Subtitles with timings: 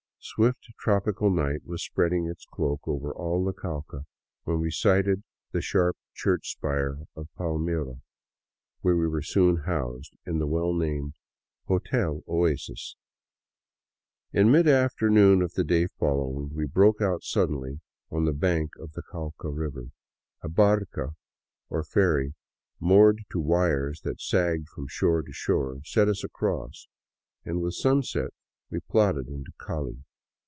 [0.23, 4.05] Swift tropical night was spread ing its cloak over all the Cauca
[4.43, 8.01] when we sighted the sharp church spire of Palmira,
[8.81, 11.15] where we were soon housed in the well named''
[11.69, 12.95] Hotel Oasis."
[14.31, 17.79] In midafternoon of the day following we broke out suddenly
[18.11, 19.85] on the bank of the Cauca river.
[20.43, 21.15] A harca,
[21.71, 22.35] or ferry,
[22.79, 26.87] moored to wires that sagged from shore to shore, set us across,
[27.43, 28.29] and with sunset
[28.69, 30.03] we plodded into Cali.